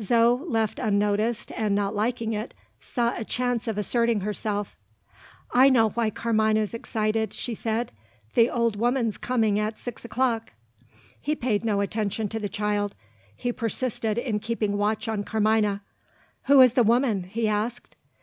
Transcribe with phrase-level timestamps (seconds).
[0.00, 4.78] Zo, left unnoticed and not liking it, saw a chance of asserting herself.
[5.50, 7.92] "I know why Carmina's excited," she said.
[8.34, 10.54] "The old woman's coming at six o'clock."
[11.20, 12.94] He paid no attention to the child;
[13.36, 15.82] he persisted in keeping watch on Carmina.
[16.44, 17.94] "Who is the woman?" he asked.